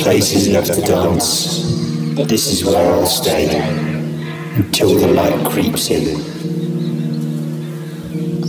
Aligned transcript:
places 0.00 0.48
left 0.48 0.72
to 0.72 0.80
dance, 0.80 1.62
this 2.26 2.46
is 2.46 2.64
where 2.64 2.90
I'll 2.90 3.04
stay 3.04 3.60
until 4.56 4.94
the 4.94 5.08
light 5.08 5.46
creeps 5.46 5.90
in. 5.90 6.18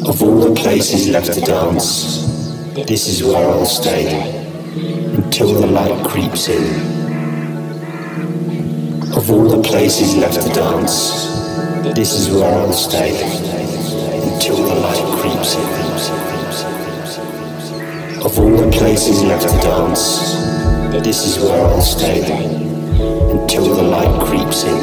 Of 0.08 0.24
all 0.24 0.40
the 0.40 0.56
places 0.56 1.10
left 1.10 1.34
to 1.34 1.42
dance, 1.42 2.26
this 2.88 3.08
is 3.10 3.22
where 3.24 3.50
I'll 3.50 3.66
stay 3.66 4.32
until 5.14 5.54
the 5.54 5.68
light 5.68 6.06
creeps 6.08 6.48
in. 6.48 6.64
Of 9.14 9.30
all 9.30 9.50
the 9.50 9.62
places 9.62 10.16
left 10.16 10.42
to 10.42 10.50
dance, 10.54 11.28
this 11.94 12.14
is 12.14 12.30
where 12.34 12.50
I'll 12.50 12.72
stay 12.72 13.12
until 14.34 14.56
the 14.56 14.76
light 14.76 15.04
creeps 15.20 15.56
in. 15.56 15.68
Of 18.26 18.40
all 18.40 18.56
the 18.56 18.72
places 18.72 19.22
left 19.24 19.50
to 19.50 19.58
dance, 19.58 20.51
this 21.00 21.26
is 21.26 21.40
where 21.44 21.66
I'll 21.66 21.82
stay 21.82 22.22
until 23.32 23.76
the 23.76 23.82
light 23.82 24.22
creeps 24.26 24.64
in. 24.66 24.78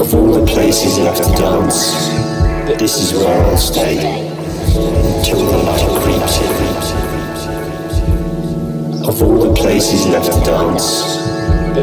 Of 0.00 0.14
all 0.14 0.32
the 0.32 0.46
places 0.46 0.98
left 0.98 1.24
to 1.24 1.30
dance, 1.32 2.08
this 2.78 2.96
is 2.98 3.12
where 3.18 3.44
I'll 3.46 3.56
stay 3.56 3.98
until 3.98 5.44
the 5.44 5.58
light 5.64 5.88
creeps 6.02 6.38
in. 6.40 6.48
Of 9.08 9.22
all 9.22 9.38
the 9.38 9.54
places 9.54 10.06
left 10.06 10.32
to 10.32 10.40
dance, 10.44 11.02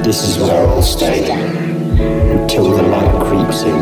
this 0.05 0.23
is 0.23 0.37
where 0.39 0.65
I'll 0.67 0.81
stay 0.81 1.29
until 1.29 2.69
the 2.71 2.83
light 2.83 3.25
creeps 3.25 3.63
in. 3.63 3.79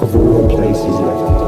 Of 0.00 0.16
all 0.16 0.48
the 0.48 0.54
places 0.56 0.84
left 0.84 1.18
to 1.18 1.34
dance. 1.34 1.43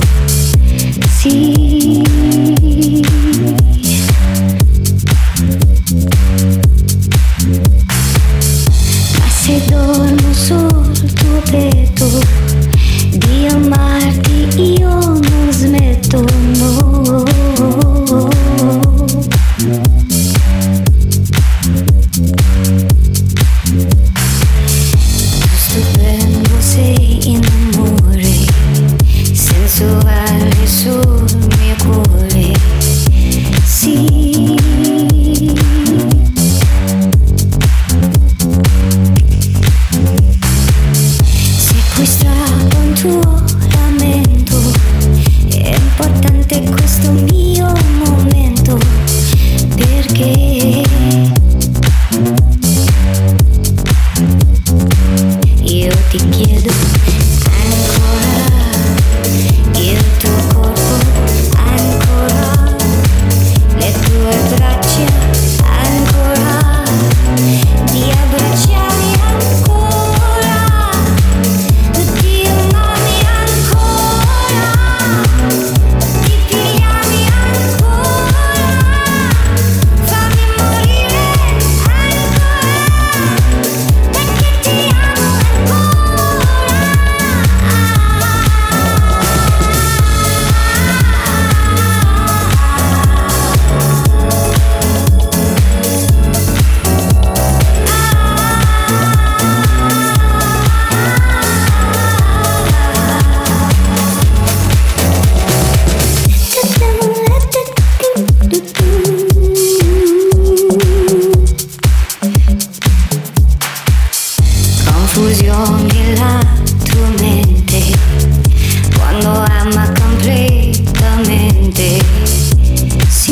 Tradisco. 0.00 2.11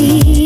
Sì. 0.01 0.40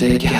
Take 0.00 0.22
you 0.22 0.39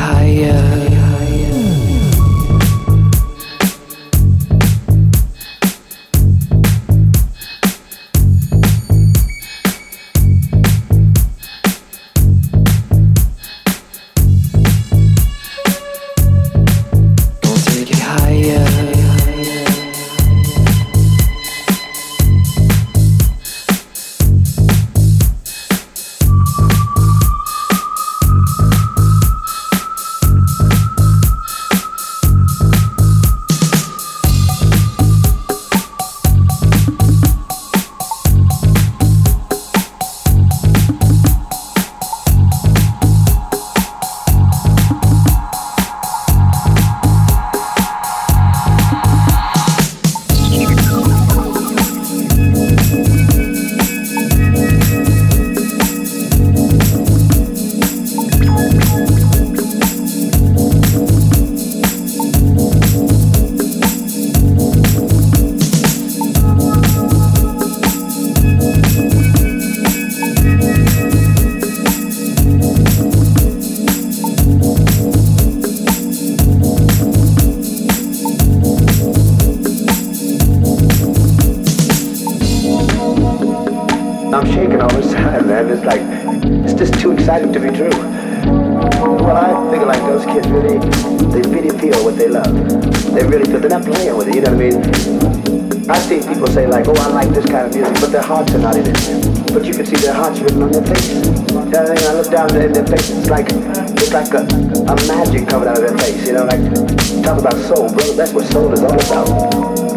soul, 107.70 107.88
brother, 107.92 108.14
that's 108.14 108.32
what 108.32 108.44
soul 108.46 108.72
is 108.72 108.82
all 108.82 108.94
about. 108.94 109.89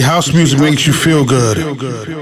See, 0.00 0.06
house 0.06 0.32
music 0.32 0.60
makes 0.60 0.86
you 0.86 0.92
feel 0.92 1.24
good. 1.24 2.15